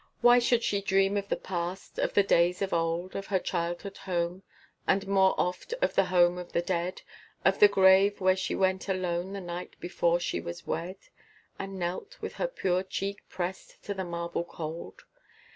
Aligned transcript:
Why 0.21 0.39
should 0.39 0.63
she 0.63 0.81
dream 0.81 1.15
of 1.15 1.29
the 1.29 1.35
past, 1.35 1.99
of 1.99 2.15
the 2.15 2.23
days 2.23 2.63
of 2.63 2.73
old, 2.73 3.15
Of 3.15 3.27
her 3.27 3.37
childhood 3.37 3.97
home, 3.97 4.41
and 4.87 5.07
more 5.07 5.35
oft 5.39 5.75
of 5.79 5.93
the 5.93 6.05
home 6.05 6.39
of 6.39 6.53
the 6.53 6.61
dead, 6.63 7.03
Of 7.45 7.59
the 7.59 7.67
grave 7.67 8.19
where 8.19 8.35
she 8.35 8.55
went 8.55 8.89
alone 8.89 9.31
the 9.33 9.39
night 9.41 9.75
before 9.79 10.19
she 10.19 10.39
was 10.39 10.65
wed, 10.65 10.95
And 11.59 11.77
knelt, 11.77 12.19
with 12.19 12.33
her 12.37 12.47
pure 12.47 12.81
cheek 12.81 13.21
pressed 13.29 13.83
to 13.83 13.93
the 13.93 14.03
marble 14.03 14.43
cold? 14.43 15.03